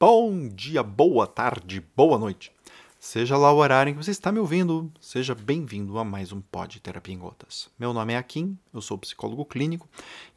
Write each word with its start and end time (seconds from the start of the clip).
Bom 0.00 0.48
dia, 0.48 0.80
boa 0.80 1.26
tarde, 1.26 1.84
boa 1.96 2.16
noite. 2.16 2.52
Seja 3.00 3.36
lá 3.36 3.50
o 3.50 3.56
horário 3.56 3.90
em 3.90 3.94
que 3.94 4.04
você 4.04 4.12
está 4.12 4.30
me 4.30 4.38
ouvindo, 4.38 4.92
seja 5.00 5.34
bem-vindo 5.34 5.98
a 5.98 6.04
mais 6.04 6.30
um 6.30 6.40
Pod 6.40 6.78
Terapia 6.78 7.12
em 7.12 7.18
Gotas. 7.18 7.68
Meu 7.76 7.92
nome 7.92 8.12
é 8.12 8.16
Akin, 8.16 8.56
eu 8.72 8.80
sou 8.80 8.96
psicólogo 8.96 9.44
clínico 9.44 9.88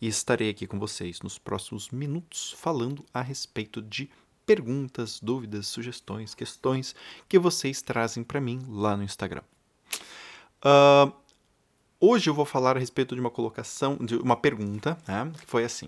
e 0.02 0.08
estarei 0.08 0.50
aqui 0.50 0.66
com 0.66 0.79
vocês 0.79 1.21
nos 1.21 1.38
próximos 1.38 1.92
minutos 1.92 2.55
falando 2.58 3.05
a 3.13 3.21
respeito 3.21 3.84
de 3.84 4.10
perguntas, 4.47 5.20
dúvidas, 5.21 5.68
sugestões, 5.68 6.34
questões 6.34 6.96
que 7.30 7.38
vocês 7.38 7.84
trazem 7.84 8.24
para 8.24 8.42
mim 8.42 8.66
lá 8.68 8.98
no 8.98 9.04
Instagram. 9.04 9.44
Uh, 10.66 11.14
hoje 12.00 12.32
eu 12.32 12.34
vou 12.34 12.46
falar 12.46 12.78
a 12.78 12.80
respeito 12.80 13.14
de 13.14 13.22
uma 13.22 13.30
colocação, 13.30 13.96
de 13.98 14.16
uma 14.16 14.36
pergunta, 14.36 14.98
né, 15.08 15.32
que 15.40 15.46
foi 15.46 15.64
assim: 15.64 15.88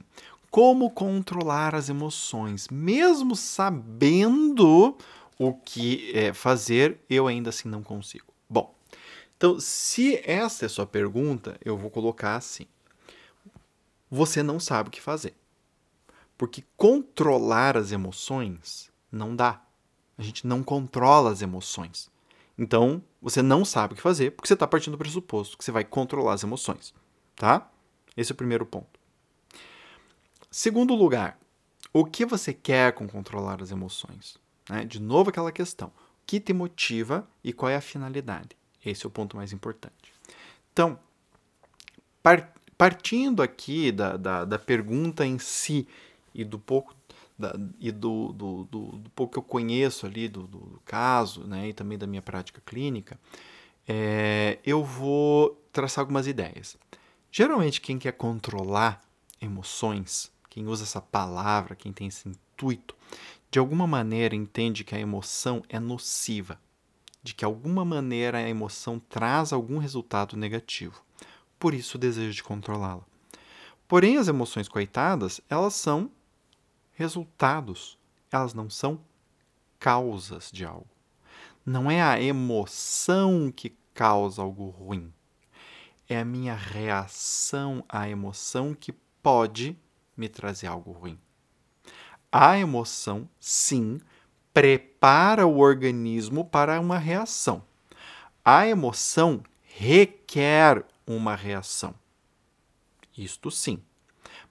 como 0.54 0.91
controlar 0.91 1.73
as 1.73 1.89
emoções, 1.89 2.67
mesmo 2.70 3.35
sabendo 3.35 4.95
o 5.39 5.52
que 5.52 6.11
é, 6.13 6.31
fazer, 6.31 6.99
eu 7.09 7.25
ainda 7.25 7.49
assim 7.49 7.67
não 7.67 7.81
consigo. 7.81 8.31
Bom, 8.48 8.75
então, 9.35 9.59
se 9.59 10.21
essa 10.23 10.63
é 10.63 10.67
a 10.67 10.70
sua 10.70 10.85
pergunta, 10.85 11.58
eu 11.66 11.75
vou 11.75 11.89
colocar 11.89 12.35
assim: 12.35 12.67
você 14.11 14.44
não 14.44 14.59
sabe 14.59 14.89
o 14.89 14.91
que 14.91 15.02
fazer. 15.02 15.34
Porque 16.38 16.63
controlar 16.77 17.75
as 17.75 17.91
emoções 17.91 18.91
não 19.11 19.35
dá. 19.35 19.59
A 20.16 20.22
gente 20.22 20.45
não 20.45 20.61
controla 20.61 21.31
as 21.31 21.41
emoções. 21.41 22.11
Então, 22.55 23.02
você 23.20 23.41
não 23.41 23.66
sabe 23.66 23.94
o 23.94 23.95
que 23.95 24.03
fazer 24.03 24.30
porque 24.33 24.47
você 24.47 24.53
está 24.53 24.67
partindo 24.67 24.94
do 24.94 24.99
pressuposto 24.99 25.58
que 25.58 25.66
você 25.66 25.72
vai 25.72 25.83
controlar 25.83 26.33
as 26.33 26.44
emoções. 26.44 26.94
Tá? 27.35 27.72
Esse 28.16 28.31
é 28.31 28.35
o 28.35 28.38
primeiro 28.38 28.67
ponto. 28.67 29.02
Segundo 30.55 30.93
lugar, 30.93 31.39
o 31.91 32.05
que 32.05 32.23
você 32.27 32.53
quer 32.53 32.94
com 32.94 33.07
controlar 33.07 33.59
as 33.59 33.71
emoções? 33.71 34.38
Né? 34.70 34.85
De 34.85 35.02
novo, 35.02 35.31
aquela 35.31 35.52
questão: 35.52 35.88
o 35.88 35.91
que 36.27 36.39
te 36.39 36.53
motiva 36.53 37.27
e 37.44 37.52
qual 37.52 37.72
é 37.72 37.75
a 37.75 37.81
finalidade? 37.81 38.50
Esse 38.86 39.03
é 39.03 39.08
o 39.08 39.09
ponto 39.09 39.36
mais 39.36 39.52
importante. 39.52 40.13
Então, 40.72 41.00
par 42.22 42.53
partindo 42.78 43.41
aqui 43.41 43.91
da, 43.91 44.16
da, 44.16 44.45
da, 44.45 44.59
pergunta 44.59 45.25
em 45.25 45.39
si 45.39 45.88
e 46.36 46.44
do 46.44 46.59
pouco 46.59 46.95
da, 47.35 47.56
e 47.80 47.91
do, 47.91 48.31
do, 48.33 48.63
do, 48.66 48.85
do, 49.00 49.09
pouco 49.09 49.33
que 49.33 49.39
eu 49.39 49.44
conheço 49.44 50.06
ali 50.06 50.28
do, 50.28 50.45
do, 50.45 50.80
caso, 50.85 51.47
né, 51.47 51.69
e 51.69 51.73
também 51.73 51.97
da 51.97 52.06
minha 52.06 52.22
prática 52.22 52.61
clínica, 52.63 53.19
é, 53.88 54.59
eu 54.63 54.83
vou 54.83 55.59
traçar 55.72 56.03
algumas 56.03 56.28
ideias. 56.28 56.78
Geralmente, 57.31 57.81
quem 57.81 57.97
quer 57.97 58.11
controlar 58.11 59.02
emoções 59.41 60.31
quem 60.54 60.68
usa 60.68 60.84
essa 60.84 61.02
palavra, 61.02 61.76
quem 61.76 61.92
tem 61.92 62.06
esse 62.06 62.30
intuito, 62.30 62.96
de 63.50 63.58
alguma 63.58 63.88
maneira 63.88 64.36
entende 64.36 64.84
que 64.84 64.94
a 64.94 65.00
emoção 65.00 65.64
é 65.68 65.80
nociva, 65.80 66.59
de 67.23 67.34
que 67.34 67.44
alguma 67.44 67.84
maneira 67.84 68.38
a 68.38 68.48
emoção 68.48 69.00
traz 69.00 69.52
algum 69.52 69.80
resultado 69.80 70.38
negativo. 70.38 71.02
Por 71.58 71.74
isso 71.74 71.98
o 71.98 72.00
desejo 72.00 72.36
de 72.36 72.44
controlá-la. 72.44 73.04
Porém, 73.88 74.18
as 74.18 74.28
emoções 74.28 74.68
coitadas, 74.68 75.42
elas 75.50 75.74
são 75.74 76.12
resultados, 76.92 77.98
elas 78.31 78.54
não 78.54 78.70
são 78.70 79.02
causas 79.80 80.52
de 80.54 80.64
algo. 80.66 80.86
Não 81.66 81.90
é 81.90 82.00
a 82.00 82.22
emoção 82.22 83.52
que 83.52 83.76
causa 83.92 84.44
algo 84.44 84.70
ruim. 84.70 85.12
É 86.08 86.20
a 86.20 86.26
minha 86.26 86.54
reação 86.54 87.84
à 87.90 88.08
emoção 88.08 88.76
que 88.76 88.92
pode 89.24 89.76
me 90.16 90.30
trazer 90.30 90.67
algo 90.67 90.92
ruim. 90.92 91.19
A 92.31 92.58
emoção, 92.58 93.30
sim, 93.39 94.00
prepara 94.53 95.45
o 95.45 95.59
organismo 95.59 96.45
para 96.45 96.80
uma 96.80 96.97
reação. 96.97 97.64
A 98.44 98.67
emoção 98.67 99.44
requer 99.61 100.86
uma 101.06 101.36
reação. 101.36 101.96
Isto 103.18 103.50
sim. 103.51 103.81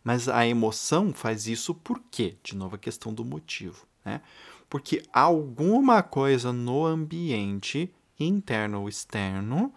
Mas 0.05 0.28
a 0.28 0.47
emoção 0.47 1.12
faz 1.12 1.47
isso 1.47 1.75
por 1.75 2.00
quê? 2.11 2.37
De 2.43 2.56
novo, 2.56 2.77
a 2.77 2.79
questão 2.79 3.12
do 3.12 3.25
motivo. 3.25 3.87
Né? 4.05 4.21
Porque 4.69 5.03
alguma 5.12 6.03
coisa 6.03 6.53
no 6.53 6.84
ambiente, 6.84 7.93
interno 8.19 8.81
ou 8.81 8.89
externo, 8.89 9.73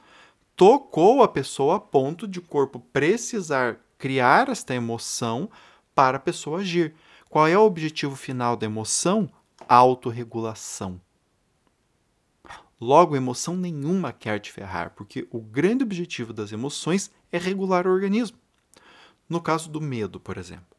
tocou 0.56 1.22
a 1.22 1.28
pessoa 1.28 1.76
a 1.76 1.80
ponto 1.80 2.28
de 2.28 2.40
o 2.40 2.44
corpo 2.44 2.80
precisar 2.80 3.80
criar 3.98 4.50
esta 4.50 4.74
emoção 4.74 5.50
para 5.96 6.18
a 6.18 6.20
pessoa 6.20 6.60
agir. 6.60 6.94
Qual 7.30 7.48
é 7.48 7.58
o 7.58 7.66
objetivo 7.66 8.16
final 8.16 8.56
da 8.56 8.66
emoção? 8.66 9.30
Autorregulação. 9.68 11.02
Logo, 12.80 13.16
emoção 13.16 13.56
nenhuma 13.56 14.12
quer 14.12 14.40
te 14.40 14.52
ferrar, 14.52 14.92
porque 14.92 15.28
o 15.32 15.40
grande 15.40 15.84
objetivo 15.84 16.34
das 16.34 16.52
emoções 16.52 17.10
é 17.32 17.38
regular 17.38 17.88
o 17.88 17.90
organismo. 17.90 18.38
No 19.28 19.42
caso 19.42 19.70
do 19.70 19.82
medo, 19.82 20.20
por 20.20 20.38
exemplo. 20.38 20.76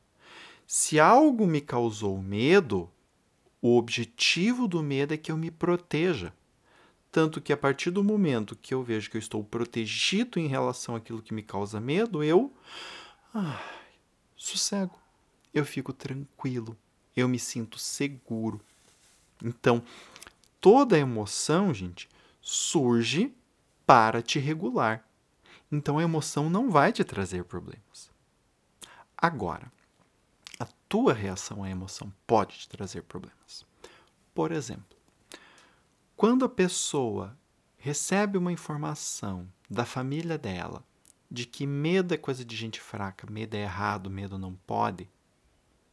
Se 0.66 1.00
algo 1.00 1.46
me 1.46 1.60
causou 1.60 2.20
medo, 2.20 2.90
o 3.62 3.76
objetivo 3.76 4.68
do 4.68 4.82
medo 4.82 5.14
é 5.14 5.16
que 5.16 5.32
eu 5.32 5.36
me 5.36 5.50
proteja. 5.50 6.32
Tanto 7.10 7.40
que 7.40 7.52
a 7.52 7.56
partir 7.56 7.90
do 7.90 8.04
momento 8.04 8.54
que 8.54 8.74
eu 8.74 8.82
vejo 8.82 9.10
que 9.10 9.16
eu 9.16 9.20
estou 9.20 9.42
protegido 9.42 10.38
em 10.38 10.48
relação 10.48 10.94
àquilo 10.94 11.22
que 11.22 11.32
me 11.32 11.42
causa 11.42 11.80
medo, 11.80 12.22
eu 12.22 12.52
ah, 13.34 13.62
sossego 14.36 15.05
eu 15.58 15.64
fico 15.64 15.92
tranquilo, 15.92 16.76
eu 17.16 17.28
me 17.28 17.38
sinto 17.38 17.78
seguro. 17.78 18.60
Então, 19.42 19.82
toda 20.60 20.98
emoção, 20.98 21.72
gente, 21.72 22.08
surge 22.40 23.34
para 23.86 24.22
te 24.22 24.38
regular. 24.38 25.04
Então, 25.70 25.98
a 25.98 26.02
emoção 26.02 26.48
não 26.48 26.70
vai 26.70 26.92
te 26.92 27.04
trazer 27.04 27.44
problemas. 27.44 28.10
Agora, 29.16 29.70
a 30.58 30.66
tua 30.88 31.12
reação 31.12 31.64
à 31.64 31.70
emoção 31.70 32.12
pode 32.26 32.58
te 32.58 32.68
trazer 32.68 33.02
problemas. 33.02 33.64
Por 34.34 34.52
exemplo, 34.52 34.96
quando 36.16 36.44
a 36.44 36.48
pessoa 36.48 37.36
recebe 37.78 38.38
uma 38.38 38.52
informação 38.52 39.48
da 39.70 39.84
família 39.84 40.36
dela 40.36 40.84
de 41.30 41.44
que 41.44 41.66
medo 41.66 42.14
é 42.14 42.16
coisa 42.16 42.44
de 42.44 42.54
gente 42.54 42.80
fraca, 42.80 43.30
medo 43.30 43.54
é 43.54 43.62
errado, 43.62 44.10
medo 44.10 44.38
não 44.38 44.54
pode, 44.54 45.08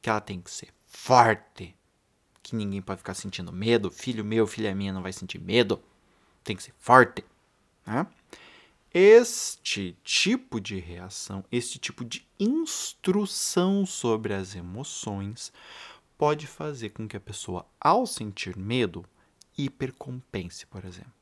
que 0.03 0.09
ela 0.09 0.19
tem 0.19 0.41
que 0.41 0.51
ser 0.51 0.67
forte, 0.85 1.73
que 2.43 2.57
ninguém 2.57 2.81
pode 2.81 2.97
ficar 2.97 3.13
sentindo 3.13 3.53
medo. 3.53 3.89
Filho 3.89 4.23
meu, 4.23 4.45
filha 4.45 4.75
minha 4.75 4.91
não 4.91 5.01
vai 5.01 5.13
sentir 5.13 5.39
medo. 5.39 5.81
Tem 6.43 6.57
que 6.57 6.61
ser 6.61 6.73
forte. 6.77 7.23
Né? 7.87 8.05
Este 8.93 9.97
tipo 10.03 10.59
de 10.59 10.77
reação, 10.77 11.45
este 11.49 11.79
tipo 11.79 12.03
de 12.03 12.27
instrução 12.37 13.85
sobre 13.85 14.33
as 14.33 14.55
emoções 14.55 15.53
pode 16.17 16.47
fazer 16.47 16.89
com 16.89 17.07
que 17.07 17.15
a 17.15 17.21
pessoa, 17.21 17.65
ao 17.79 18.05
sentir 18.05 18.57
medo, 18.57 19.05
hipercompense, 19.57 20.65
por 20.65 20.83
exemplo, 20.83 21.13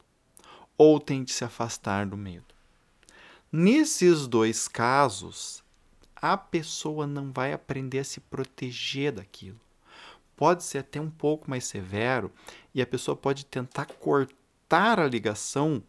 ou 0.76 1.00
tente 1.00 1.32
se 1.32 1.46
afastar 1.46 2.08
do 2.08 2.18
medo. 2.18 2.56
Nesses 3.52 4.28
dois 4.28 4.68
casos, 4.68 5.64
a 6.22 6.38
pessoa 6.38 7.08
não 7.08 7.32
vai 7.32 7.52
aprender 7.52 8.00
a 8.00 8.04
se 8.04 8.20
proteger 8.20 9.14
daquilo. 9.14 9.60
Pode 10.36 10.64
ser 10.64 10.80
até 10.80 11.00
um 11.00 11.10
pouco 11.10 11.50
mais 11.50 11.66
severo 11.66 12.32
e 12.74 12.82
a 12.82 12.86
pessoa 12.86 13.16
pode 13.16 13.46
tentar 13.46 13.86
cortar 13.86 15.00
a 15.00 15.08
ligação 15.08 15.84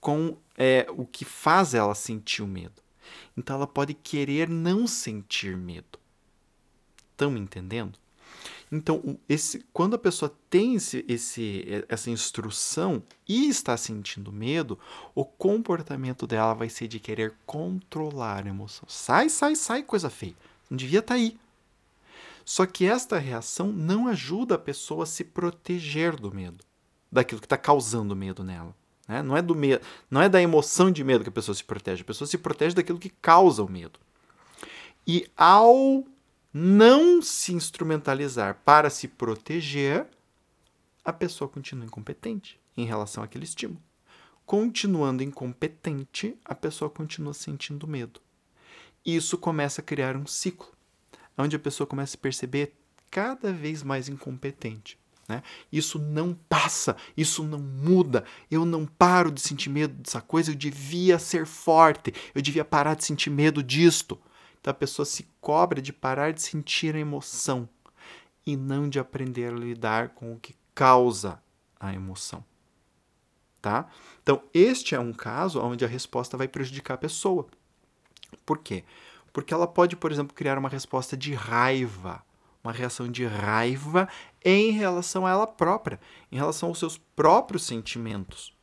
com 0.00 0.36
é, 0.56 0.86
o 0.90 1.04
que 1.06 1.24
faz 1.24 1.74
ela 1.74 1.94
sentir 1.94 2.42
o 2.42 2.46
medo. 2.46 2.82
Então 3.36 3.56
ela 3.56 3.66
pode 3.66 3.94
querer 3.94 4.48
não 4.48 4.86
sentir 4.86 5.56
medo. 5.56 5.98
Estão 7.12 7.30
me 7.30 7.40
entendendo? 7.40 7.98
Então, 8.70 9.18
esse, 9.28 9.64
quando 9.72 9.94
a 9.94 9.98
pessoa 9.98 10.32
tem 10.50 10.74
esse, 10.74 11.04
esse, 11.08 11.84
essa 11.88 12.10
instrução 12.10 13.02
e 13.26 13.48
está 13.48 13.76
sentindo 13.76 14.30
medo, 14.30 14.78
o 15.14 15.24
comportamento 15.24 16.26
dela 16.26 16.52
vai 16.54 16.68
ser 16.68 16.86
de 16.86 17.00
querer 17.00 17.34
controlar 17.46 18.46
a 18.46 18.50
emoção. 18.50 18.86
Sai, 18.88 19.28
sai, 19.30 19.56
sai, 19.56 19.82
coisa 19.82 20.10
feia. 20.10 20.36
Não 20.68 20.76
devia 20.76 20.98
estar 20.98 21.14
tá 21.14 21.20
aí. 21.20 21.38
Só 22.44 22.66
que 22.66 22.86
esta 22.86 23.18
reação 23.18 23.72
não 23.72 24.06
ajuda 24.06 24.54
a 24.54 24.58
pessoa 24.58 25.04
a 25.04 25.06
se 25.06 25.24
proteger 25.24 26.16
do 26.16 26.34
medo, 26.34 26.64
daquilo 27.10 27.40
que 27.40 27.46
está 27.46 27.58
causando 27.58 28.16
medo 28.16 28.42
nela. 28.42 28.74
Né? 29.06 29.22
Não 29.22 29.36
é 29.36 29.40
do 29.40 29.54
medo, 29.54 29.84
não 30.10 30.20
é 30.20 30.28
da 30.28 30.40
emoção 30.40 30.90
de 30.90 31.02
medo 31.02 31.22
que 31.22 31.30
a 31.30 31.32
pessoa 31.32 31.54
se 31.54 31.64
protege. 31.64 32.02
A 32.02 32.06
pessoa 32.06 32.28
se 32.28 32.36
protege 32.36 32.74
daquilo 32.74 32.98
que 32.98 33.08
causa 33.08 33.62
o 33.62 33.70
medo. 33.70 33.98
E 35.06 35.26
ao 35.36 36.04
não 36.52 37.20
se 37.20 37.52
instrumentalizar 37.52 38.60
para 38.64 38.90
se 38.90 39.08
proteger, 39.08 40.06
a 41.04 41.12
pessoa 41.12 41.48
continua 41.48 41.86
incompetente 41.86 42.60
em 42.76 42.84
relação 42.84 43.22
àquele 43.22 43.44
estímulo. 43.44 43.82
Continuando 44.46 45.22
incompetente, 45.22 46.36
a 46.44 46.54
pessoa 46.54 46.90
continua 46.90 47.34
sentindo 47.34 47.86
medo. 47.86 48.20
Isso 49.04 49.36
começa 49.36 49.80
a 49.80 49.84
criar 49.84 50.16
um 50.16 50.26
ciclo, 50.26 50.68
onde 51.36 51.56
a 51.56 51.58
pessoa 51.58 51.86
começa 51.86 52.16
a 52.16 52.20
perceber 52.20 52.74
cada 53.10 53.52
vez 53.52 53.82
mais 53.82 54.08
incompetente. 54.08 54.98
Né? 55.28 55.42
Isso 55.70 55.98
não 55.98 56.32
passa, 56.48 56.96
isso 57.16 57.44
não 57.44 57.58
muda. 57.58 58.24
Eu 58.50 58.64
não 58.64 58.86
paro 58.86 59.30
de 59.30 59.40
sentir 59.40 59.68
medo 59.68 59.94
dessa 59.94 60.22
coisa. 60.22 60.50
Eu 60.50 60.54
devia 60.54 61.18
ser 61.18 61.44
forte, 61.44 62.14
eu 62.34 62.40
devia 62.40 62.64
parar 62.64 62.94
de 62.94 63.04
sentir 63.04 63.28
medo 63.28 63.62
disto. 63.62 64.18
Então 64.60 64.70
a 64.70 64.74
pessoa 64.74 65.06
se 65.06 65.28
cobra 65.40 65.80
de 65.80 65.92
parar 65.92 66.32
de 66.32 66.42
sentir 66.42 66.94
a 66.94 66.98
emoção 66.98 67.68
e 68.44 68.56
não 68.56 68.88
de 68.88 68.98
aprender 68.98 69.52
a 69.52 69.56
lidar 69.56 70.10
com 70.10 70.32
o 70.32 70.38
que 70.38 70.54
causa 70.74 71.42
a 71.78 71.92
emoção. 71.92 72.44
Tá? 73.60 73.88
Então, 74.22 74.42
este 74.54 74.94
é 74.94 75.00
um 75.00 75.12
caso 75.12 75.60
onde 75.60 75.84
a 75.84 75.88
resposta 75.88 76.36
vai 76.36 76.48
prejudicar 76.48 76.94
a 76.94 76.98
pessoa. 76.98 77.46
Por 78.46 78.58
quê? 78.58 78.84
Porque 79.32 79.52
ela 79.52 79.66
pode, 79.66 79.96
por 79.96 80.10
exemplo, 80.10 80.34
criar 80.34 80.56
uma 80.56 80.68
resposta 80.68 81.16
de 81.16 81.34
raiva, 81.34 82.22
uma 82.62 82.72
reação 82.72 83.10
de 83.10 83.26
raiva 83.26 84.08
em 84.44 84.70
relação 84.70 85.26
a 85.26 85.30
ela 85.30 85.46
própria, 85.46 86.00
em 86.30 86.36
relação 86.36 86.68
aos 86.68 86.78
seus 86.78 86.96
próprios 86.96 87.64
sentimentos. 87.64 88.56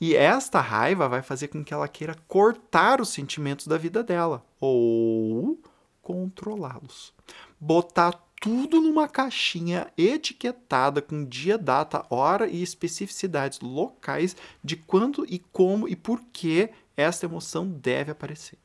E 0.00 0.14
esta 0.14 0.60
raiva 0.60 1.08
vai 1.08 1.22
fazer 1.22 1.48
com 1.48 1.64
que 1.64 1.74
ela 1.74 1.88
queira 1.88 2.16
cortar 2.28 3.00
os 3.00 3.08
sentimentos 3.08 3.66
da 3.66 3.76
vida 3.76 4.02
dela 4.02 4.44
ou 4.60 5.60
controlá-los. 6.02 7.12
Botar 7.60 8.12
tudo 8.40 8.80
numa 8.80 9.08
caixinha 9.08 9.92
etiquetada 9.96 11.02
com 11.02 11.24
dia, 11.24 11.58
data, 11.58 12.06
hora 12.08 12.46
e 12.46 12.62
especificidades 12.62 13.60
locais 13.60 14.36
de 14.62 14.76
quando 14.76 15.26
e 15.28 15.38
como 15.38 15.88
e 15.88 15.96
por 15.96 16.20
que 16.32 16.70
esta 16.96 17.26
emoção 17.26 17.68
deve 17.68 18.12
aparecer. 18.12 18.58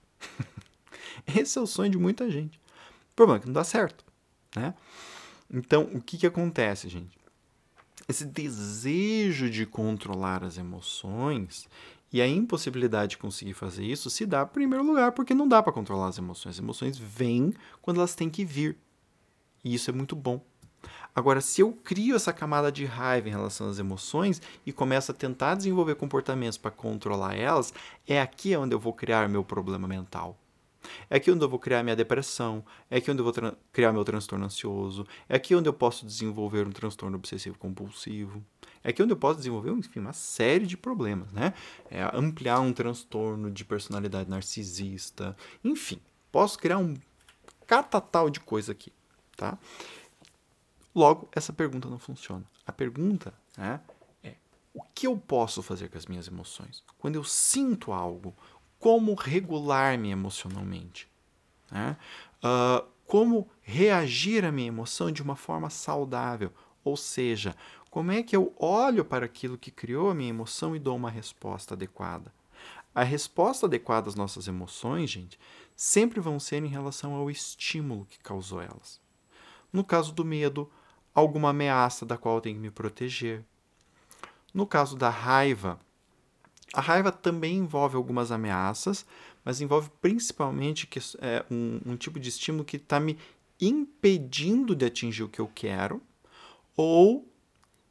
Esse 1.25 1.57
é 1.57 1.61
o 1.61 1.67
sonho 1.67 1.91
de 1.91 1.97
muita 1.97 2.29
gente. 2.29 2.57
O 2.57 3.15
problema 3.15 3.37
é 3.37 3.41
que 3.41 3.47
não 3.47 3.53
dá 3.53 3.63
certo, 3.63 4.05
né? 4.55 4.73
Então, 5.51 5.83
o 5.93 6.01
que, 6.01 6.17
que 6.17 6.25
acontece, 6.25 6.89
gente? 6.89 7.22
Esse 8.07 8.25
desejo 8.25 9.49
de 9.49 9.65
controlar 9.65 10.43
as 10.43 10.57
emoções 10.57 11.67
e 12.11 12.21
a 12.21 12.27
impossibilidade 12.27 13.11
de 13.11 13.17
conseguir 13.17 13.53
fazer 13.53 13.85
isso 13.85 14.09
se 14.09 14.25
dá, 14.25 14.43
em 14.43 14.47
primeiro 14.47 14.85
lugar, 14.85 15.13
porque 15.13 15.33
não 15.33 15.47
dá 15.47 15.63
para 15.63 15.73
controlar 15.73 16.07
as 16.07 16.17
emoções. 16.17 16.55
As 16.55 16.59
emoções 16.59 16.97
vêm 16.97 17.53
quando 17.81 17.97
elas 17.97 18.13
têm 18.13 18.29
que 18.29 18.45
vir. 18.45 18.77
E 19.63 19.73
isso 19.73 19.89
é 19.89 19.93
muito 19.93 20.15
bom. 20.15 20.41
Agora, 21.15 21.39
se 21.41 21.61
eu 21.61 21.71
crio 21.71 22.15
essa 22.15 22.33
camada 22.33 22.71
de 22.71 22.85
raiva 22.85 23.29
em 23.29 23.31
relação 23.31 23.69
às 23.69 23.79
emoções 23.79 24.41
e 24.65 24.73
começo 24.73 25.11
a 25.11 25.15
tentar 25.15 25.55
desenvolver 25.55 25.95
comportamentos 25.95 26.57
para 26.57 26.71
controlar 26.71 27.35
elas, 27.35 27.73
é 28.07 28.21
aqui 28.21 28.55
onde 28.55 28.75
eu 28.75 28.79
vou 28.79 28.93
criar 28.93 29.29
meu 29.29 29.43
problema 29.43 29.87
mental. 29.87 30.37
É 31.09 31.17
aqui 31.17 31.31
onde 31.31 31.43
eu 31.43 31.49
vou 31.49 31.59
criar 31.59 31.83
minha 31.83 31.95
depressão, 31.95 32.63
é 32.89 32.97
aqui 32.97 33.09
onde 33.09 33.21
eu 33.21 33.25
vou 33.25 33.33
criar 33.71 33.91
meu 33.91 34.03
transtorno 34.03 34.45
ansioso, 34.45 35.05
é 35.27 35.35
aqui 35.35 35.55
onde 35.55 35.69
eu 35.69 35.73
posso 35.73 36.05
desenvolver 36.05 36.67
um 36.67 36.71
transtorno 36.71 37.17
obsessivo 37.17 37.57
compulsivo, 37.57 38.43
é 38.83 38.89
aqui 38.89 39.01
onde 39.01 39.13
eu 39.13 39.17
posso 39.17 39.37
desenvolver, 39.37 39.71
enfim, 39.71 39.99
uma 39.99 40.13
série 40.13 40.65
de 40.65 40.75
problemas, 40.75 41.31
né? 41.31 41.53
É 41.89 42.03
ampliar 42.13 42.59
um 42.59 42.73
transtorno 42.73 43.49
de 43.49 43.63
personalidade 43.63 44.29
narcisista, 44.29 45.35
enfim, 45.63 45.99
posso 46.31 46.57
criar 46.57 46.77
um 46.77 46.95
catatal 47.65 48.29
de 48.29 48.39
coisa 48.39 48.71
aqui, 48.71 48.91
tá? 49.37 49.57
Logo, 50.93 51.27
essa 51.31 51.51
pergunta 51.51 51.89
não 51.89 51.97
funciona. 51.97 52.45
A 52.65 52.71
pergunta 52.71 53.33
né, 53.57 53.79
é: 54.23 54.35
o 54.73 54.81
que 54.93 55.07
eu 55.07 55.17
posso 55.17 55.63
fazer 55.63 55.89
com 55.89 55.97
as 55.97 56.05
minhas 56.05 56.27
emoções? 56.27 56.83
Quando 56.99 57.15
eu 57.15 57.23
sinto 57.23 57.91
algo, 57.91 58.33
como 58.83 59.13
regular-me 59.13 60.11
emocionalmente? 60.11 61.09
Né? 61.71 61.95
Uh, 62.43 62.85
como 63.07 63.49
reagir 63.61 64.43
à 64.43 64.51
minha 64.51 64.67
emoção 64.67 65.09
de 65.09 65.23
uma 65.23 65.37
forma 65.37 65.69
saudável? 65.69 66.51
Ou 66.83 66.97
seja, 66.97 67.55
como 67.89 68.11
é 68.11 68.21
que 68.21 68.35
eu 68.35 68.53
olho 68.59 69.05
para 69.05 69.25
aquilo 69.25 69.57
que 69.57 69.71
criou 69.71 70.09
a 70.09 70.13
minha 70.13 70.31
emoção 70.31 70.75
e 70.75 70.79
dou 70.79 70.97
uma 70.97 71.09
resposta 71.09 71.75
adequada? 71.75 72.33
A 72.93 73.03
resposta 73.03 73.67
adequada 73.67 74.09
às 74.09 74.15
nossas 74.15 74.49
emoções, 74.49 75.09
gente, 75.09 75.39
sempre 75.77 76.19
vão 76.19 76.37
ser 76.37 76.61
em 76.61 76.67
relação 76.67 77.15
ao 77.15 77.31
estímulo 77.31 78.05
que 78.09 78.19
causou 78.19 78.61
elas. 78.61 78.99
No 79.71 79.85
caso 79.85 80.11
do 80.11 80.25
medo, 80.25 80.69
alguma 81.15 81.51
ameaça 81.51 82.05
da 82.05 82.17
qual 82.17 82.35
eu 82.35 82.41
tenho 82.41 82.57
que 82.57 82.61
me 82.61 82.69
proteger. 82.69 83.45
No 84.53 84.67
caso 84.67 84.97
da 84.97 85.09
raiva, 85.09 85.79
a 86.73 86.81
raiva 86.81 87.11
também 87.11 87.57
envolve 87.57 87.95
algumas 87.95 88.31
ameaças, 88.31 89.05
mas 89.45 89.61
envolve 89.61 89.91
principalmente 90.01 90.87
que, 90.87 90.99
é, 91.19 91.45
um, 91.49 91.79
um 91.85 91.95
tipo 91.95 92.19
de 92.19 92.29
estímulo 92.29 92.65
que 92.65 92.77
está 92.77 92.99
me 92.99 93.17
impedindo 93.61 94.75
de 94.75 94.85
atingir 94.85 95.23
o 95.23 95.29
que 95.29 95.39
eu 95.39 95.49
quero 95.53 96.01
ou 96.75 97.31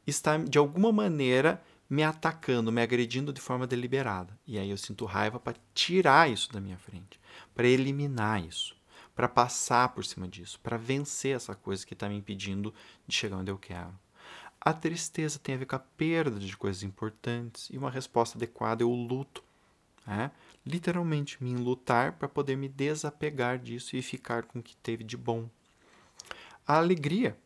está 0.05 0.37
de 0.37 0.57
alguma 0.57 0.91
maneira 0.91 1.63
me 1.89 2.03
atacando, 2.03 2.71
me 2.71 2.81
agredindo 2.81 3.31
de 3.31 3.39
forma 3.39 3.65
deliberada. 3.65 4.37
E 4.45 4.57
aí 4.57 4.69
eu 4.69 4.77
sinto 4.77 5.05
raiva 5.05 5.39
para 5.39 5.55
tirar 5.73 6.29
isso 6.29 6.51
da 6.51 6.59
minha 6.59 6.77
frente, 6.77 7.19
para 7.55 7.67
eliminar 7.67 8.43
isso, 8.43 8.75
para 9.15 9.29
passar 9.29 9.89
por 9.89 10.03
cima 10.03 10.27
disso, 10.27 10.59
para 10.61 10.75
vencer 10.75 11.35
essa 11.35 11.55
coisa 11.55 11.85
que 11.85 11.93
está 11.93 12.09
me 12.09 12.15
impedindo 12.15 12.73
de 13.07 13.15
chegar 13.15 13.37
onde 13.37 13.51
eu 13.51 13.57
quero. 13.57 13.93
A 14.65 14.71
tristeza 14.71 15.37
tem 15.37 15.55
a 15.55 15.57
ver 15.57 15.65
com 15.65 15.75
a 15.75 15.79
perda 15.79 16.39
de 16.39 16.55
coisas 16.55 16.83
importantes 16.83 17.69
e 17.69 17.77
uma 17.77 17.91
resposta 17.91 18.37
adequada 18.37 18.81
é 18.81 18.85
o 18.85 18.95
luto. 18.95 19.43
Né? 20.07 20.31
Literalmente, 20.65 21.43
me 21.43 21.51
enlutar 21.51 22.13
para 22.13 22.29
poder 22.29 22.55
me 22.55 22.69
desapegar 22.69 23.59
disso 23.59 23.97
e 23.97 24.01
ficar 24.01 24.43
com 24.43 24.59
o 24.59 24.63
que 24.63 24.77
teve 24.77 25.03
de 25.03 25.17
bom. 25.17 25.49
A 26.65 26.77
alegria. 26.77 27.37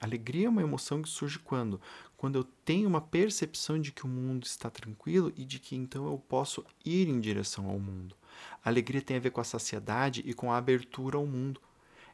A 0.00 0.04
alegria 0.04 0.46
é 0.46 0.48
uma 0.48 0.62
emoção 0.62 1.02
que 1.02 1.08
surge 1.08 1.40
quando? 1.40 1.80
Quando 2.16 2.38
eu 2.38 2.44
tenho 2.44 2.88
uma 2.88 3.00
percepção 3.00 3.80
de 3.80 3.90
que 3.90 4.04
o 4.04 4.08
mundo 4.08 4.44
está 4.44 4.70
tranquilo 4.70 5.32
e 5.36 5.44
de 5.44 5.58
que 5.58 5.74
então 5.74 6.06
eu 6.06 6.18
posso 6.18 6.64
ir 6.84 7.08
em 7.08 7.18
direção 7.18 7.68
ao 7.68 7.80
mundo. 7.80 8.14
A 8.64 8.68
alegria 8.68 9.02
tem 9.02 9.16
a 9.16 9.20
ver 9.20 9.30
com 9.30 9.40
a 9.40 9.44
saciedade 9.44 10.22
e 10.24 10.32
com 10.32 10.52
a 10.52 10.56
abertura 10.56 11.16
ao 11.16 11.26
mundo. 11.26 11.60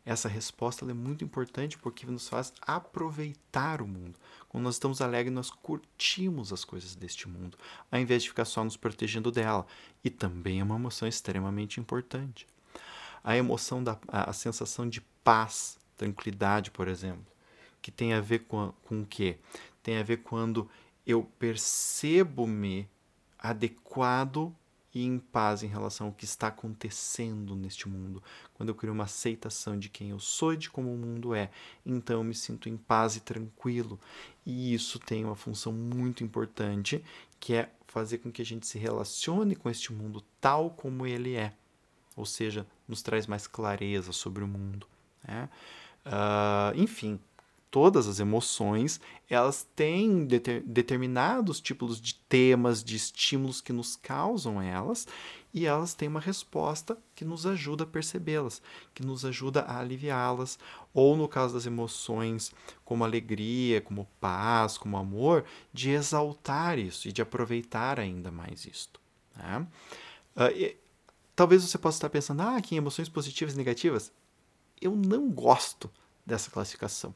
Essa 0.07 0.29
resposta 0.29 0.85
é 0.85 0.93
muito 0.93 1.25
importante 1.25 1.79
porque 1.79 2.07
nos 2.07 2.29
faz 2.29 2.53
aproveitar 2.61 3.81
o 3.81 3.87
mundo. 3.87 4.19
Quando 4.49 4.65
nós 4.65 4.75
estamos 4.75 5.01
alegres, 5.01 5.35
nós 5.35 5.51
curtimos 5.51 6.53
as 6.53 6.65
coisas 6.65 6.95
deste 6.95 7.27
mundo, 7.27 7.57
ao 7.91 7.99
invés 7.99 8.23
de 8.23 8.29
ficar 8.29 8.45
só 8.45 8.63
nos 8.63 8.77
protegendo 8.77 9.31
dela. 9.31 9.67
E 10.05 10.11
também 10.11 10.61
é 10.61 10.65
uma 10.65 10.77
emoção 10.77 11.09
extremamente 11.09 11.81
importante. 11.81 12.47
A 13.23 13.35
emoção 13.37 13.83
da 13.83 13.99
a, 14.07 14.29
a 14.31 14.33
sensação 14.35 14.87
de 14.87 15.01
paz, 15.23 15.79
tranquilidade, 15.97 16.71
por 16.71 16.87
exemplo, 16.87 17.25
que 17.81 17.91
tem 17.91 18.13
a 18.13 18.21
ver 18.21 18.41
com, 18.41 18.75
com 18.85 19.01
o 19.01 19.07
quê? 19.07 19.39
Tem 19.83 19.97
a 19.97 20.03
ver 20.03 20.19
quando 20.19 20.69
eu 21.07 21.25
percebo-me 21.39 22.89
adequado 23.39 24.55
e 24.95 25.05
em 25.05 25.19
paz 25.19 25.63
em 25.63 25.67
relação 25.67 26.07
ao 26.07 26.13
que 26.13 26.25
está 26.25 26.47
acontecendo 26.47 27.57
neste 27.57 27.89
mundo. 27.89 28.23
Quando 28.55 28.69
eu 28.69 28.75
crio 28.75 28.93
uma 28.93 29.05
aceitação 29.05 29.77
de 29.77 29.89
quem 29.89 30.11
eu 30.11 30.21
sou 30.21 30.55
e 30.55 30.57
de 30.57 30.71
como 30.71 30.95
o 30.95 30.97
mundo 30.97 31.35
é, 31.35 31.51
então 31.85 32.19
eu 32.19 32.25
me 32.25 32.35
sinto 32.35 32.69
em 32.69 32.77
paz 32.77 33.17
e 33.17 33.21
tranquilo. 33.21 33.99
E 34.47 34.73
isso 34.73 34.99
tem 34.99 35.25
uma 35.25 35.35
função 35.35 35.73
muito 35.73 36.23
importante, 36.23 37.05
que 37.41 37.55
é 37.55 37.71
fazer 37.89 38.19
com 38.19 38.31
que 38.31 38.43
a 38.43 38.45
gente 38.45 38.67
se 38.67 38.79
relacione 38.79 39.57
com 39.57 39.69
este 39.69 39.93
mundo 39.93 40.23
tal 40.41 40.71
como 40.71 41.07
ele 41.07 41.35
é. 41.35 41.53
Ou 42.17 42.25
seja, 42.25 42.65
nos 42.87 43.03
traz 43.03 43.27
mais 43.27 43.47
clareza 43.49 44.13
sobre 44.13 44.45
o 44.45 44.49
mundo. 44.49 44.87
Né? 45.27 45.49
Uh, 46.07 46.79
enfim, 46.79 47.19
todas 47.75 48.07
as 48.07 48.21
emoções, 48.21 49.01
elas 49.29 49.67
têm 49.75 50.27
deter, 50.27 50.63
determinados 50.63 51.61
tipos 51.61 52.01
de 52.01 52.15
temas, 52.15 52.85
de 52.85 52.95
estímulos 52.95 53.61
que 53.61 53.73
nos 53.73 53.97
causam 53.97 54.63
elas, 54.63 55.09
e 55.53 55.67
elas 55.67 55.93
têm 55.93 56.07
uma 56.07 56.21
resposta 56.21 56.97
que 57.17 57.25
nos 57.25 57.45
ajuda 57.45 57.83
a 57.83 57.87
percebê-las, 57.87 58.63
que 58.95 59.05
nos 59.05 59.25
ajuda 59.25 59.63
a 59.63 59.81
aliviá-las, 59.81 60.57
ou 60.93 61.17
no 61.17 61.27
caso 61.27 61.55
das 61.55 61.67
emoções, 61.67 62.53
como 62.85 63.03
alegria, 63.03 63.81
como 63.81 64.07
paz, 64.21 64.79
como 64.79 64.97
amor, 64.97 65.45
de 65.73 65.91
exaltar 65.91 66.79
isso 66.79 67.09
e 67.09 67.13
de 67.13 67.23
aproveitar 67.23 67.99
ainda 67.99 68.31
mais 68.31 68.67
isto. 68.67 69.01
Né? 69.35 69.67
Uh, 70.37 70.57
e, 70.57 70.77
talvez 71.35 71.65
você 71.65 71.77
possa 71.77 71.97
estar 71.97 72.09
pensando, 72.09 72.43
ah, 72.43 72.61
que 72.61 72.77
emoções 72.77 73.09
positivas 73.09 73.55
e 73.55 73.57
negativas? 73.57 74.13
Eu 74.81 74.95
não 74.95 75.29
gosto 75.29 75.91
dessa 76.25 76.53
classificação 76.53 77.13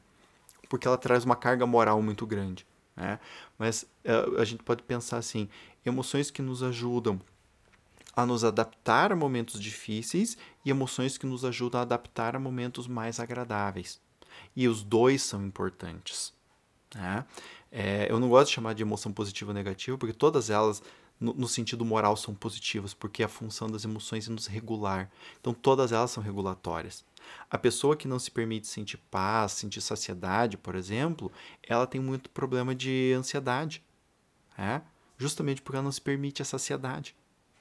porque 0.69 0.87
ela 0.87 0.97
traz 0.97 1.25
uma 1.25 1.35
carga 1.35 1.65
moral 1.65 2.01
muito 2.01 2.25
grande. 2.25 2.65
Né? 2.95 3.19
Mas 3.57 3.83
uh, 4.05 4.39
a 4.39 4.45
gente 4.45 4.63
pode 4.63 4.83
pensar 4.83 5.17
assim: 5.17 5.49
emoções 5.85 6.31
que 6.31 6.41
nos 6.41 6.61
ajudam 6.63 7.19
a 8.15 8.25
nos 8.25 8.43
adaptar 8.43 9.11
a 9.11 9.15
momentos 9.15 9.59
difíceis 9.59 10.37
e 10.63 10.69
emoções 10.69 11.17
que 11.17 11.25
nos 11.25 11.43
ajudam 11.43 11.79
a 11.79 11.83
adaptar 11.83 12.35
a 12.35 12.39
momentos 12.39 12.87
mais 12.87 13.19
agradáveis. 13.19 13.99
E 14.55 14.67
os 14.67 14.83
dois 14.83 15.21
são 15.21 15.45
importantes. 15.45 16.33
Né? 16.93 17.25
É, 17.71 18.07
eu 18.09 18.19
não 18.19 18.29
gosto 18.29 18.49
de 18.49 18.55
chamar 18.55 18.73
de 18.73 18.83
emoção 18.83 19.11
positiva 19.11 19.51
ou 19.51 19.55
negativa, 19.55 19.97
porque 19.97 20.13
todas 20.13 20.49
elas 20.49 20.81
no, 21.19 21.33
no, 21.33 21.47
sentido 21.47 21.83
moral 21.83 22.15
são 22.15 22.33
positivas, 22.33 22.93
porque 22.93 23.23
a 23.23 23.27
função 23.27 23.67
das 23.67 23.83
emoções 23.83 24.27
é 24.27 24.31
nos 24.31 24.47
regular. 24.47 25.11
Então 25.39 25.53
todas 25.53 25.91
elas 25.91 26.11
são 26.11 26.23
regulatórias. 26.23 27.03
A 27.49 27.57
pessoa 27.57 27.95
que 27.95 28.07
não 28.07 28.19
se 28.19 28.31
permite 28.31 28.67
sentir 28.67 28.97
paz, 29.11 29.53
sentir 29.53 29.81
saciedade, 29.81 30.57
por 30.57 30.75
exemplo, 30.75 31.31
ela 31.61 31.85
tem 31.85 31.99
muito 31.99 32.29
problema 32.29 32.73
de 32.73 33.13
ansiedade. 33.17 33.83
É? 34.57 34.81
Justamente 35.17 35.61
porque 35.61 35.77
ela 35.77 35.83
não 35.83 35.91
se 35.91 36.01
permite 36.01 36.41
a 36.41 36.45
saciedade. 36.45 37.15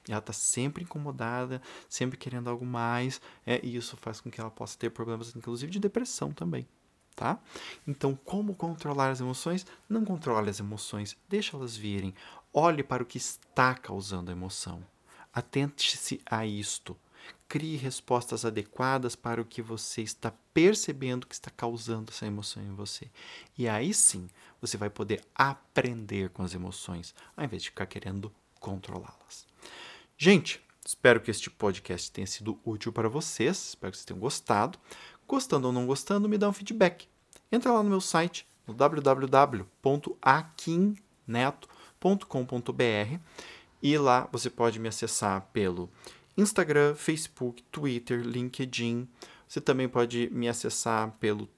Ela 0.08 0.18
está 0.18 0.32
sempre 0.32 0.84
incomodada, 0.84 1.60
sempre 1.88 2.16
querendo 2.16 2.48
algo 2.48 2.64
mais, 2.64 3.20
é, 3.44 3.60
e 3.62 3.76
isso 3.76 3.96
faz 3.96 4.20
com 4.20 4.30
que 4.30 4.40
ela 4.40 4.50
possa 4.50 4.78
ter 4.78 4.90
problemas, 4.90 5.34
inclusive 5.36 5.70
de 5.70 5.78
depressão 5.78 6.32
também. 6.32 6.66
Tá? 7.14 7.38
Então, 7.86 8.16
como 8.24 8.54
controlar 8.54 9.10
as 9.10 9.20
emoções? 9.20 9.66
Não 9.88 10.04
controle 10.04 10.48
as 10.48 10.60
emoções, 10.60 11.16
deixa 11.28 11.56
elas 11.56 11.76
virem. 11.76 12.14
Olhe 12.52 12.82
para 12.82 13.02
o 13.02 13.06
que 13.06 13.18
está 13.18 13.74
causando 13.74 14.30
a 14.30 14.34
emoção. 14.34 14.84
Atente-se 15.32 16.20
a 16.26 16.46
isto. 16.46 16.96
Crie 17.46 17.76
respostas 17.76 18.44
adequadas 18.44 19.14
para 19.14 19.40
o 19.40 19.44
que 19.44 19.62
você 19.62 20.02
está 20.02 20.32
percebendo 20.52 21.26
que 21.26 21.34
está 21.34 21.50
causando 21.50 22.10
essa 22.10 22.26
emoção 22.26 22.62
em 22.62 22.74
você. 22.74 23.10
E 23.56 23.68
aí 23.68 23.94
sim, 23.94 24.28
você 24.60 24.76
vai 24.76 24.90
poder 24.90 25.24
aprender 25.34 26.30
com 26.30 26.42
as 26.42 26.54
emoções, 26.54 27.14
ao 27.36 27.44
invés 27.44 27.62
de 27.62 27.70
ficar 27.70 27.86
querendo 27.86 28.32
controlá-las. 28.60 29.46
Gente, 30.16 30.60
espero 30.84 31.20
que 31.20 31.30
este 31.30 31.50
podcast 31.50 32.10
tenha 32.10 32.26
sido 32.26 32.58
útil 32.64 32.92
para 32.92 33.08
vocês, 33.08 33.68
espero 33.68 33.92
que 33.92 33.98
vocês 33.98 34.06
tenham 34.06 34.20
gostado. 34.20 34.78
Gostando 35.26 35.68
ou 35.68 35.72
não 35.72 35.86
gostando, 35.86 36.28
me 36.28 36.38
dá 36.38 36.48
um 36.48 36.52
feedback. 36.52 37.08
Entra 37.52 37.72
lá 37.72 37.82
no 37.82 37.90
meu 37.90 38.00
site, 38.00 38.46
no 38.66 38.74
www.aquinneto.com.br 42.00 43.20
e 43.82 43.98
lá 43.98 44.28
você 44.32 44.48
pode 44.48 44.78
me 44.78 44.88
acessar 44.88 45.48
pelo 45.52 45.90
Instagram, 46.36 46.94
Facebook, 46.94 47.62
Twitter, 47.70 48.20
LinkedIn. 48.20 49.08
Você 49.46 49.60
também 49.60 49.88
pode 49.88 50.28
me 50.32 50.48
acessar 50.48 51.10
pelo, 51.18 51.48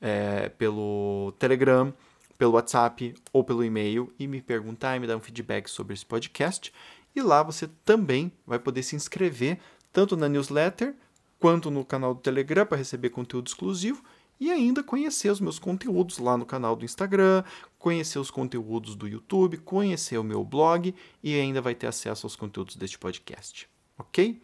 é, 0.00 0.48
pelo 0.50 1.32
Telegram, 1.38 1.92
pelo 2.36 2.52
WhatsApp 2.52 3.14
ou 3.32 3.42
pelo 3.42 3.64
e-mail 3.64 4.12
e 4.18 4.26
me 4.26 4.40
perguntar 4.40 4.96
e 4.96 5.00
me 5.00 5.06
dar 5.06 5.16
um 5.16 5.20
feedback 5.20 5.68
sobre 5.68 5.94
esse 5.94 6.06
podcast. 6.06 6.72
E 7.14 7.20
lá 7.20 7.42
você 7.42 7.68
também 7.84 8.32
vai 8.46 8.58
poder 8.58 8.82
se 8.82 8.94
inscrever 8.94 9.58
tanto 9.92 10.16
na 10.16 10.28
newsletter 10.28 10.94
quanto 11.38 11.70
no 11.70 11.84
canal 11.84 12.14
do 12.14 12.20
Telegram 12.20 12.66
para 12.66 12.78
receber 12.78 13.10
conteúdo 13.10 13.48
exclusivo 13.48 14.02
e 14.40 14.50
ainda 14.50 14.82
conhecer 14.82 15.30
os 15.30 15.40
meus 15.40 15.58
conteúdos 15.58 16.18
lá 16.18 16.36
no 16.36 16.46
canal 16.46 16.76
do 16.76 16.84
Instagram, 16.84 17.44
conhecer 17.78 18.18
os 18.18 18.30
conteúdos 18.30 18.94
do 18.94 19.08
YouTube, 19.08 19.58
conhecer 19.58 20.18
o 20.18 20.24
meu 20.24 20.44
blog 20.44 20.94
e 21.22 21.34
ainda 21.34 21.60
vai 21.60 21.74
ter 21.74 21.86
acesso 21.86 22.26
aos 22.26 22.36
conteúdos 22.36 22.76
deste 22.76 22.98
podcast. 22.98 23.68
Ok? 23.96 24.42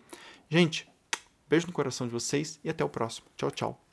Gente, 0.49 0.89
beijo 1.49 1.67
no 1.67 1.73
coração 1.73 2.07
de 2.07 2.13
vocês 2.13 2.59
e 2.65 2.69
até 2.69 2.85
o 2.85 2.89
próximo. 2.89 3.27
Tchau, 3.37 3.51
tchau. 3.51 3.84